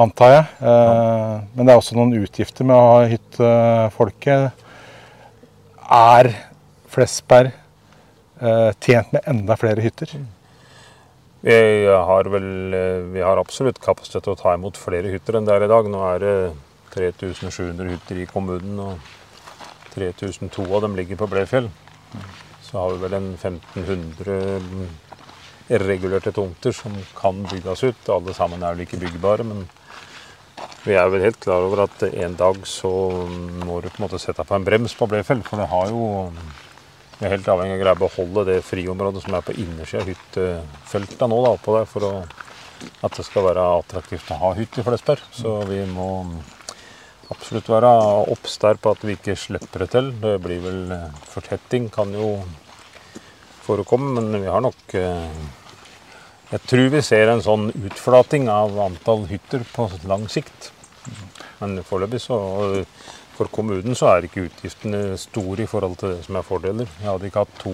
antar 0.00 0.32
jeg. 0.32 0.46
Men 0.64 1.60
det 1.60 1.74
er 1.74 1.82
også 1.82 1.98
noen 1.98 2.16
utgifter 2.22 2.64
med 2.64 2.72
å 2.78 2.88
ha 2.94 3.04
hyttefolket. 3.12 4.64
Er 6.00 6.32
Flesberg 6.88 7.52
tjent 8.80 9.12
med 9.12 9.28
enda 9.36 9.60
flere 9.60 9.84
hytter? 9.84 10.16
Vi 11.40 11.86
har, 11.86 12.24
vel, 12.24 12.74
eh, 12.74 13.00
vi 13.14 13.20
har 13.24 13.38
absolutt 13.40 13.78
kapasitet 13.80 14.26
til 14.26 14.34
å 14.34 14.36
ta 14.36 14.52
imot 14.52 14.76
flere 14.76 15.08
hytter 15.08 15.38
enn 15.38 15.46
det 15.48 15.54
er 15.54 15.64
i 15.64 15.70
dag. 15.72 15.86
Nå 15.88 16.02
er 16.10 16.18
det 16.20 16.34
3700 16.92 17.88
hytter 17.94 18.20
i 18.20 18.26
kommunen, 18.28 18.76
og 18.76 18.98
3002 19.94 20.66
av 20.68 20.84
dem 20.84 20.96
ligger 20.98 21.16
på 21.16 21.30
Blefjell. 21.32 21.70
Så 22.66 22.76
har 22.76 22.92
vi 22.92 23.00
vel 23.06 23.16
en 23.16 23.30
1500 23.38 24.28
regulerte 25.80 26.32
tomter 26.34 26.76
som 26.76 26.92
kan 27.16 27.40
bygges 27.48 27.84
ut. 27.88 28.08
Alle 28.12 28.34
sammen 28.36 28.60
er 28.60 28.74
vel 28.74 28.84
ikke 28.84 29.00
byggbare, 29.00 29.46
men 29.48 29.64
vi 30.84 30.92
er 30.92 31.08
vel 31.08 31.24
helt 31.24 31.40
klar 31.40 31.64
over 31.64 31.86
at 31.86 32.02
en 32.10 32.36
dag 32.36 32.56
så 32.68 32.90
må 33.64 33.80
du 33.80 33.88
på 33.88 33.96
en 33.96 34.06
måte 34.10 34.20
sette 34.20 34.44
på 34.44 34.54
en 34.58 34.66
brems 34.68 34.92
på 34.92 35.08
Blefjell. 35.08 35.40
For 35.46 35.56
det 35.56 35.72
har 35.72 35.88
jo 35.88 36.04
vi 37.20 37.26
er 37.28 37.34
helt 37.34 37.48
avhengig 37.52 37.74
av 37.74 37.76
å 37.76 37.82
greie 37.82 37.96
å 37.98 38.00
beholde 38.00 38.42
det 38.48 38.60
friområdet 38.64 39.20
som 39.26 39.34
er 39.36 39.42
på 39.44 39.52
innersida 39.60 40.00
av 40.00 40.08
hyttefeltet 40.08 41.26
nå, 41.28 41.40
da, 41.44 41.50
oppå 41.52 41.74
der, 41.76 41.88
for 41.90 42.06
å, 42.08 42.12
at 43.04 43.18
det 43.18 43.26
skal 43.26 43.44
være 43.44 43.66
attraktivt 43.74 44.30
å 44.32 44.38
ha 44.40 44.54
hytte 44.56 44.80
i 44.80 44.86
Flesberg. 44.86 45.26
Så 45.36 45.58
vi 45.68 45.82
må 45.90 46.08
absolutt 47.30 47.68
være 47.68 47.92
obs 48.32 48.56
der 48.62 48.80
på 48.80 48.94
at 48.96 49.04
vi 49.04 49.18
ikke 49.18 49.36
slipper 49.36 49.84
det 49.84 49.90
til. 49.92 50.10
Det 50.22 50.34
blir 50.40 50.64
vel 50.64 50.80
eh, 50.96 51.22
Fortetting 51.28 51.90
kan 51.92 52.16
jo 52.16 52.32
forekomme, 53.66 54.16
men 54.16 54.40
vi 54.40 54.48
har 54.48 54.64
nok 54.64 54.96
eh, 54.96 55.40
Jeg 56.50 56.66
tror 56.72 56.88
vi 56.96 57.04
ser 57.04 57.30
en 57.30 57.44
sånn 57.44 57.68
utflating 57.76 58.48
av 58.50 58.80
antall 58.88 59.28
hytter 59.28 59.62
på 59.76 59.90
lang 60.08 60.24
sikt. 60.32 60.72
Men 61.60 61.82
foreløpig 61.84 62.24
så 62.24 62.40
for 63.40 63.48
kommunen 63.48 63.96
så 63.96 64.10
er 64.10 64.26
ikke 64.26 64.42
utgiftene 64.50 65.14
store 65.16 65.64
i 65.64 65.68
forhold 65.70 65.94
til 66.02 66.10
det 66.12 66.24
som 66.26 66.36
er 66.36 66.44
fordeler. 66.44 66.90
Jeg 67.00 67.08
hadde 67.08 67.30
ikke 67.30 67.44
hatt 67.46 67.54
to 67.62 67.72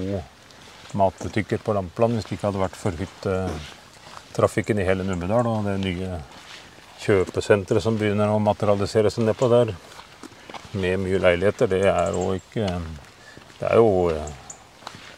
matbutikker 0.97 1.59
på 1.67 1.75
Lampland 1.75 2.15
hvis 2.15 2.29
det 2.29 2.37
ikke 2.37 2.47
hadde 2.53 2.63
vært 2.63 2.79
for 2.79 3.01
hyttetrafikken 3.01 4.79
i 4.79 4.87
hele 4.87 5.07
Numedal 5.09 5.49
og 5.51 5.67
det 5.67 5.75
nye 5.83 6.21
kjøpesenteret 7.03 7.83
som 7.83 7.99
begynner 7.99 8.31
å 8.31 8.39
materialisere 8.39 9.11
seg 9.11 9.27
nedpå 9.27 9.51
der 9.51 9.75
med 10.79 11.03
mye 11.03 11.21
leiligheter. 11.27 11.73
Det 11.75 11.83
er 11.91 12.15
jo 12.15 12.31
ikke 12.39 12.71
Det 13.57 13.67
er 13.67 13.79
jo 13.81 14.11
eh, 14.13 14.33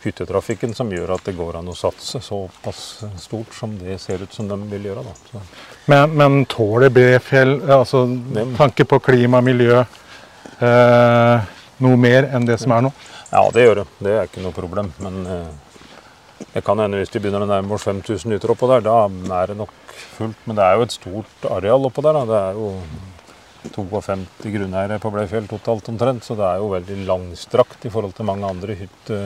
hyttetrafikken 0.05 0.73
som 0.79 0.93
gjør 0.95 1.17
at 1.17 1.25
det 1.27 1.37
går 1.37 1.57
an 1.59 1.69
å 1.69 1.77
satse 1.77 2.21
såpass 2.23 2.83
stort 3.19 3.53
som 3.53 3.77
det 3.81 3.99
ser 4.01 4.23
ut 4.23 4.33
som 4.33 4.49
de 4.49 4.57
vil 4.71 4.93
gjøre. 4.93 5.03
Da. 5.03 5.41
Men, 5.91 6.15
men 6.15 6.45
tåler 6.47 6.89
Befjell, 6.95 7.59
altså 7.67 8.07
tanke 8.57 8.87
på 8.87 9.03
klima 9.03 9.43
og 9.43 9.51
miljø, 9.51 9.83
noe 10.61 11.97
mer 12.01 12.29
enn 12.35 12.47
det 12.49 12.59
som 12.63 12.73
er 12.75 12.85
nå? 12.87 12.93
Ja, 13.29 13.43
det 13.53 13.65
gjør 13.65 13.83
det. 13.83 13.87
Det 14.01 14.15
er 14.15 14.29
ikke 14.29 14.45
noe 14.45 14.57
problem. 14.57 14.91
Men 15.05 15.19
eh, 15.29 15.51
det 16.55 16.65
kan 16.67 16.81
hende 16.81 17.01
hvis 17.01 17.13
de 17.13 17.21
begynner 17.21 17.45
å 17.45 17.51
nærme 17.51 17.77
oss 17.77 17.85
5000 17.89 18.33
liter 18.33 18.53
oppå 18.55 18.71
der, 18.71 18.85
da 18.87 18.97
er 19.43 19.53
det 19.53 19.59
nok 19.59 19.75
fullt. 20.17 20.43
Men 20.49 20.59
det 20.59 20.65
er 20.65 20.79
jo 20.79 20.87
et 20.87 20.97
stort 20.97 21.49
areal 21.51 21.89
oppå 21.91 22.05
der. 22.07 22.17
Da. 22.17 22.25
Det 22.31 22.41
er 22.41 22.59
jo 22.59 22.73
52 23.75 24.53
grunneiere 24.55 25.01
på 25.03 25.13
Bleifjell 25.13 25.49
totalt 25.51 25.91
omtrent, 25.93 26.25
så 26.25 26.37
det 26.39 26.47
er 26.47 26.63
jo 26.63 26.73
veldig 26.73 26.99
langstrakt 27.09 27.85
i 27.85 27.93
forhold 27.93 28.15
til 28.17 28.29
mange 28.29 28.49
andre 28.49 28.77
hytte, 28.79 29.19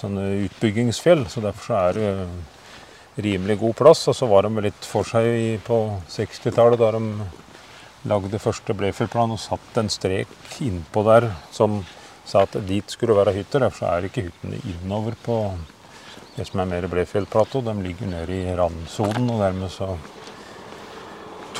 sånne 0.00 0.26
utbyggingsfjell. 0.48 1.26
Så 1.30 1.44
derfor 1.44 1.70
så 1.70 1.82
er 1.84 2.00
det 2.00 3.24
rimelig 3.28 3.60
god 3.60 3.76
plass. 3.78 4.06
Og 4.10 4.16
så 4.16 4.26
var 4.30 4.48
de 4.48 4.66
litt 4.66 4.88
for 4.88 5.06
seg 5.06 5.60
på 5.66 5.84
60-tallet, 6.10 6.80
da 6.80 6.90
de 6.96 7.30
lagde 8.08 8.40
første 8.40 8.74
Blefjell-plan 8.76 9.34
og 9.34 9.40
satt 9.42 9.80
en 9.80 9.90
strek 9.92 10.30
innpå 10.64 11.02
der 11.04 11.28
som 11.52 11.80
sa 12.24 12.44
at 12.46 12.56
dit 12.68 12.92
skulle 12.92 13.16
være 13.18 13.34
hytter. 13.36 13.64
Derfor 13.66 13.90
er 13.90 14.08
ikke 14.08 14.24
hyttene 14.28 14.60
innover 14.62 15.16
på 15.24 15.42
det 16.36 16.46
som 16.48 16.62
er 16.62 16.70
mer 16.70 16.88
Blefjell-platå. 16.88 17.62
De 17.66 17.74
ligger 17.82 18.08
nede 18.08 18.38
i 18.38 18.56
randsonen, 18.56 19.28
og 19.34 19.42
dermed 19.42 19.72
så 19.74 19.90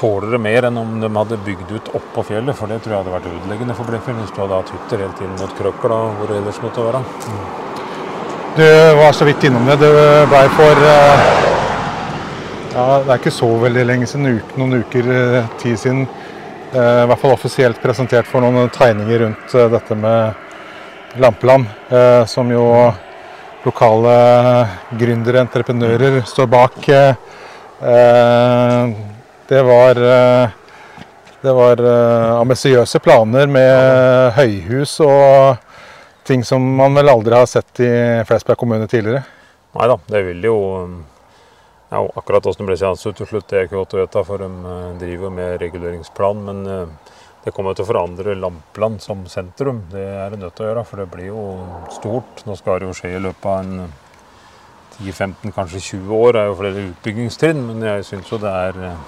tåler 0.01 0.37
det 0.37 0.41
mer 0.41 0.69
enn 0.69 0.79
om 0.81 0.95
de 1.03 1.11
hadde 1.13 1.41
bygd 1.45 1.75
ut 1.75 1.91
oppå 1.99 2.25
fjellet. 2.31 2.57
For 2.57 2.71
det 2.71 2.81
tror 2.81 2.97
jeg 2.97 3.03
hadde 3.03 3.17
vært 3.19 3.33
ødeleggende 3.35 3.77
for 3.77 3.91
Blefjell 3.91 4.21
hvis 4.23 4.33
du 4.33 4.41
hadde 4.45 4.61
hatt 4.63 4.73
hytter 4.77 5.05
helt 5.05 5.25
inn 5.27 5.37
mot 5.37 5.59
Krøkla 5.59 5.99
og 6.07 6.21
hvor 6.21 6.31
det 6.31 6.41
ellers 6.41 6.63
måtte 6.65 6.87
være. 6.87 7.03
Du 8.57 8.65
var 8.99 9.13
så 9.15 9.29
vidt 9.29 9.45
innom 9.47 9.69
det. 9.69 9.77
Det 9.83 9.93
blei 10.31 10.47
for 10.57 10.81
eh, 10.95 11.29
ja, 12.73 12.87
Det 13.05 13.13
er 13.13 13.21
ikke 13.21 13.35
så 13.35 13.51
veldig 13.67 13.85
lenge 13.87 14.09
siden, 14.11 14.41
noen 14.59 14.81
uker 14.81 15.13
eh, 15.15 15.53
tid 15.61 15.79
siden 15.79 16.07
i 16.75 17.07
hvert 17.11 17.19
fall 17.19 17.35
offisielt 17.35 17.81
presentert 17.83 18.29
for 18.31 18.45
noen 18.45 18.71
tegninger 18.71 19.25
rundt 19.25 19.55
eh, 19.55 19.69
dette 19.73 19.97
med 19.99 21.19
Lampeland, 21.21 21.67
eh, 21.91 22.25
som 22.31 22.51
jo 22.53 22.65
lokale 23.65 24.15
gründere, 24.97 25.43
entreprenører, 25.45 26.21
står 26.25 26.47
bak. 26.49 26.87
Det 29.51 29.61
var, 29.67 30.01
det 31.43 31.53
var 31.59 31.83
ambisiøse 32.41 33.01
planer 33.05 33.51
med 33.53 34.33
høyhus 34.39 34.95
og 35.05 35.61
ting 36.25 36.45
som 36.45 36.65
man 36.79 36.97
vel 36.97 37.13
aldri 37.13 37.37
har 37.37 37.49
sett 37.51 37.85
i 37.85 37.93
Flesberg 38.29 38.61
kommune 38.61 38.89
tidligere. 38.89 39.27
Nei 39.77 39.89
da, 39.93 39.97
det 40.09 40.25
vil 40.31 40.45
jo 40.49 40.57
ja, 41.91 42.01
akkurat 42.15 42.45
hvordan 42.47 42.63
det 42.63 42.69
ble 42.69 42.77
seanse 42.79 43.11
til 43.19 43.27
slutt, 43.27 43.49
det 43.51 43.59
er 43.59 43.65
ikke 43.67 43.81
godt 43.81 43.97
å 43.97 44.03
vite, 44.05 44.23
for 44.27 44.43
de 44.45 44.51
eh, 44.73 44.91
driver 45.01 45.33
med 45.35 45.57
reguleringsplan. 45.63 46.45
Men 46.47 46.61
eh, 46.71 47.17
det 47.45 47.55
kommer 47.57 47.75
til 47.75 47.87
å 47.87 47.89
forandre 47.89 48.37
Lampland 48.39 49.01
som 49.03 49.25
sentrum. 49.33 49.83
Det 49.91 50.05
er 50.05 50.31
det 50.31 50.39
nødt 50.43 50.55
til 50.55 50.69
å 50.69 50.71
gjøre, 50.71 50.85
for 50.87 51.03
det 51.03 51.09
blir 51.11 51.33
jo 51.33 51.45
stort. 51.97 52.45
Nå 52.47 52.55
skal 52.61 52.79
det 52.79 52.91
jo 52.91 52.95
skje 53.01 53.15
i 53.17 53.23
løpet 53.25 53.49
av 53.51 53.65
en 53.65 53.89
10-15, 55.01 55.55
kanskje 55.57 55.83
20 55.89 56.15
år. 56.21 56.37
Det 56.37 56.43
er 56.43 56.53
jo 56.53 56.61
flere 56.61 56.85
utbyggingstrinn, 56.93 57.65
men 57.73 57.89
jeg 57.89 58.07
syns 58.13 58.31
jo 58.31 58.39
det 58.45 58.55
er 58.69 58.81
eh, 58.91 59.03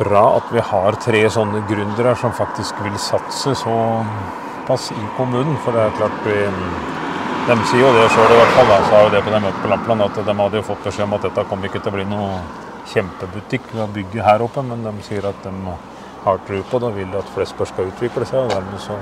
bra 0.00 0.24
at 0.38 0.48
vi 0.54 0.64
har 0.64 0.96
tre 1.02 1.26
sånne 1.34 1.60
gründere 1.68 2.16
som 2.16 2.32
faktisk 2.32 2.80
vil 2.86 2.96
satse 3.02 3.52
såpass 3.66 4.88
i 4.96 5.06
kommunen. 5.18 5.60
For 5.60 5.76
det 5.76 5.84
er 5.84 5.96
klart 6.00 6.24
vi 6.24 6.40
de 7.48 7.56
sier 7.70 7.82
jo 7.82 7.92
det 7.96 8.08
sjøl, 8.12 8.30
i 8.30 8.40
hvert 8.40 8.56
fall. 8.56 8.68
Da, 8.70 8.80
sa 8.88 9.04
jo 9.04 9.12
det 9.14 9.22
på 9.24 9.34
det 9.34 9.42
møtet 9.46 9.62
på 9.64 9.70
Lampland, 9.72 10.06
at 10.06 10.20
de 10.26 10.34
hadde 10.42 10.60
jo 10.60 10.66
fått 10.66 10.84
beskjed 10.86 11.06
om 11.06 11.16
at 11.16 11.26
dette 11.28 11.46
kom 11.50 11.60
ikke 11.66 11.80
til 11.80 11.92
å 11.92 11.96
bli 11.96 12.06
noe 12.10 12.30
kjempebutikk 12.90 13.64
ved 13.72 13.82
å 13.84 13.92
bygge 13.94 14.26
her 14.26 14.44
oppe, 14.44 14.60
men 14.66 14.78
de 14.86 14.92
sier 15.06 15.24
at 15.28 15.38
de 15.46 15.52
har 16.24 16.36
tro 16.46 16.58
på 16.70 16.80
det 16.80 16.88
og 16.90 16.96
vil 17.00 17.18
at 17.18 17.34
Flesberg 17.34 17.68
skal 17.70 17.90
utvikle 17.92 18.24
seg. 18.28 18.38
og 18.44 18.50
dermed 18.52 18.80
så 18.82 18.94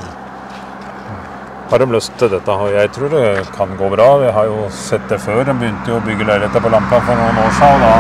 har 1.71 1.79
de 1.83 1.87
lyst 1.93 2.13
til 2.19 2.29
dette. 2.33 2.53
Og 2.53 2.73
jeg 2.73 2.91
tror 2.97 3.09
det 3.13 3.25
kan 3.57 3.69
gå 3.77 3.87
bra. 3.93 4.09
Vi 4.23 4.31
har 4.37 4.45
jo 4.49 4.59
sett 4.73 5.05
det 5.11 5.19
før. 5.21 5.45
De 5.45 5.55
begynte 5.55 5.91
jo 5.93 5.97
å 5.99 6.07
bygge 6.07 6.29
leiligheter 6.31 6.61
på 6.65 6.73
Lampa 6.73 6.97
for 7.05 7.15
noen 7.21 7.37
år 7.43 7.53
siden. 7.59 7.81
Da 7.83 7.95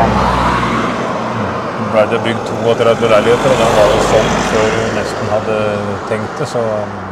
ble 1.92 2.02
det 2.12 2.20
bygd 2.24 2.46
32 2.64 3.08
leiligheter, 3.12 3.48
og 3.52 3.58
den 3.62 3.72
var 3.76 3.86
jo 3.92 4.00
sånn 4.12 4.30
før 4.48 4.66
vi 4.76 4.84
nesten 4.96 5.26
hadde 5.34 5.56
tenkt 6.10 6.34
det. 6.40 6.46
Så 6.54 6.62
um, 6.64 7.07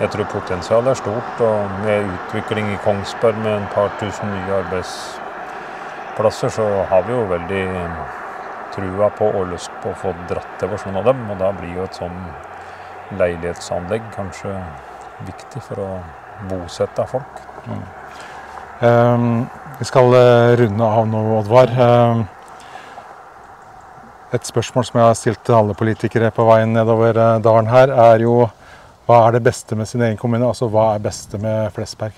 jeg 0.00 0.10
tror 0.12 0.28
potensialet 0.32 0.92
er 0.92 0.98
stort. 1.00 1.40
Og 1.46 1.78
med 1.84 2.10
utvikling 2.16 2.72
i 2.72 2.80
Kongsberg 2.84 3.38
med 3.40 3.54
en 3.54 3.68
par 3.72 3.94
tusen 4.00 4.32
nye 4.32 4.58
arbeidsplasser, 4.60 6.52
så 6.58 6.66
har 6.90 7.06
vi 7.06 7.16
jo 7.16 7.24
veldig 7.30 7.62
um, 7.72 7.96
trua 8.76 9.08
på 9.16 9.30
og 9.30 9.48
lyst 9.54 9.72
på 9.82 9.92
å 9.92 10.00
få 10.02 10.12
dratt 10.28 10.58
til 10.60 10.74
noen 10.74 11.00
av 11.00 11.08
dem. 11.10 11.24
Og 11.32 11.40
da 11.40 11.52
blir 11.56 11.78
jo 11.78 11.86
et 11.88 11.96
sånn 11.96 12.18
leilighetsanlegg 13.16 14.10
kanskje 14.16 14.52
viktig 15.24 15.62
for 15.64 15.80
å 15.80 15.90
bosette 16.50 17.06
folk. 17.08 17.44
Mm. 17.66 17.84
Um, 18.80 19.46
vi 19.78 19.86
skal 19.88 20.12
uh, 20.12 20.56
runde 20.60 20.84
av 20.84 21.08
nå, 21.08 21.22
Oddvar. 21.38 21.72
Um, 21.72 22.26
et 24.36 24.44
spørsmål 24.44 24.84
som 24.84 24.98
jeg 25.00 25.06
har 25.06 25.16
stilt 25.16 25.42
til 25.46 25.56
alle 25.56 25.76
politikere 25.78 26.28
på 26.34 26.44
veien 26.48 26.74
nedover 26.76 27.16
uh, 27.16 27.38
dalen 27.40 27.70
her, 27.72 27.94
er 28.10 28.26
jo 28.26 28.42
hva 29.06 29.20
er 29.22 29.36
det 29.36 29.44
beste 29.46 29.76
med 29.78 29.86
sin 29.86 30.02
egen 30.02 30.18
kommune? 30.18 30.48
Altså 30.48 30.66
hva 30.66 30.88
er 30.94 31.04
beste 31.04 31.38
med 31.38 31.70
Flesberg? 31.74 32.16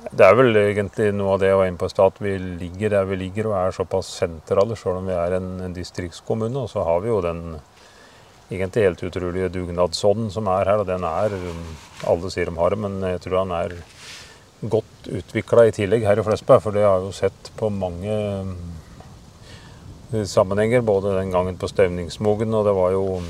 Det 0.00 0.24
er 0.24 0.36
vel 0.38 0.56
egentlig 0.56 1.10
noe 1.12 1.34
av 1.34 1.40
det 1.42 1.50
jeg 1.50 1.58
var 1.58 1.68
inne 1.68 1.80
på 1.80 1.88
i 1.90 1.92
stad, 1.92 2.14
at 2.14 2.22
vi 2.22 2.36
ligger 2.38 2.94
der 2.94 3.08
vi 3.10 3.18
ligger 3.20 3.50
og 3.50 3.56
er 3.58 3.74
såpass 3.74 4.12
sentrale, 4.22 4.78
selv 4.78 5.00
om 5.00 5.10
vi 5.10 5.16
er 5.18 5.36
en, 5.36 5.50
en 5.66 5.74
distriktskommune. 5.76 6.62
Og 6.62 6.70
så 6.72 6.86
har 6.86 7.02
vi 7.02 7.10
jo 7.10 7.18
den 7.24 7.42
egentlig 8.50 8.86
helt 8.86 9.04
utrolige 9.10 9.50
dugnadsånden 9.58 10.30
som 10.32 10.48
er 10.54 10.70
her. 10.70 10.84
Og 10.84 10.88
den 10.88 11.04
er 11.06 11.36
Alle 12.08 12.30
sier 12.32 12.48
de 12.48 12.56
har 12.56 12.70
det, 12.70 12.80
men 12.86 13.00
jeg 13.10 13.20
tror 13.26 13.42
han 13.42 13.54
er 13.58 13.76
godt 14.70 15.10
utvikla 15.10 15.66
i 15.66 15.74
tillegg 15.74 16.06
her 16.06 16.22
i 16.22 16.24
Flesberg. 16.24 16.62
For 16.64 16.76
det 16.76 16.86
har 16.86 16.98
jeg 17.00 17.10
jo 17.10 17.18
sett 17.18 17.52
på 17.58 17.68
mange 17.74 18.14
eh, 20.14 20.24
sammenhenger. 20.24 20.86
Både 20.86 21.18
den 21.18 21.34
gangen 21.34 21.58
på 21.60 21.68
Stevningsmogen, 21.68 22.54
og 22.54 22.66
det 22.70 22.78
var 22.78 22.94
jo 22.96 23.20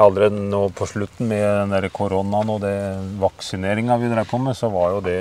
Allerede 0.00 0.40
nå 0.40 0.62
på 0.72 0.86
slutten 0.88 1.28
med 1.28 1.74
den 1.74 1.90
koronaen 1.92 2.50
og 2.54 2.62
det 2.64 2.76
vaksineringa 3.20 3.98
vi 4.00 4.08
drev 4.08 4.28
på 4.30 4.40
med, 4.40 4.56
så 4.56 4.70
var 4.72 4.96
jo 4.96 5.02
det 5.04 5.20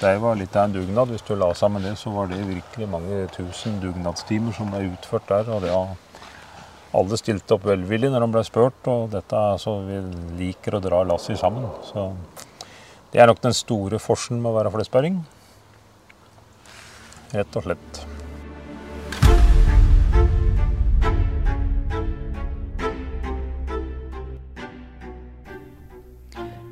det 0.00 0.14
var 0.16 0.38
litt 0.38 0.54
av 0.56 0.64
en 0.64 0.72
dugnad. 0.72 1.10
Hvis 1.12 1.26
du 1.28 1.34
la 1.36 1.50
sammen 1.52 1.82
det, 1.84 1.92
så 2.00 2.08
var 2.14 2.30
det 2.30 2.38
virkelig 2.40 2.86
mange 2.88 3.26
tusen 3.34 3.74
dugnadstimer 3.82 4.54
som 4.56 4.70
ble 4.72 4.86
utført 4.94 5.26
der. 5.28 5.50
og 5.52 5.60
det 5.60 5.74
har 5.74 5.90
alle 6.96 7.18
stilte 7.20 7.54
opp 7.54 7.66
velvillig 7.68 8.08
når 8.10 8.24
de 8.24 8.30
ble 8.34 8.44
spurt, 8.46 8.88
og 8.90 9.10
dette 9.12 9.42
er 9.50 9.60
så 9.60 9.76
vi 9.84 10.00
liker 10.40 10.78
å 10.78 10.82
dra 10.82 11.02
lasset 11.04 11.38
sammen. 11.38 11.68
Så 11.86 12.08
det 13.12 13.20
er 13.20 13.28
nok 13.28 13.42
den 13.44 13.54
store 13.54 14.00
forskjellen 14.00 14.40
med 14.42 14.52
å 14.54 14.56
være 14.56 14.72
flesberging. 14.78 15.20
Rett 17.36 17.60
og 17.60 17.68
slett. 17.68 18.02